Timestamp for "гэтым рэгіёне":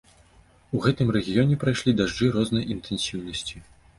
0.85-1.59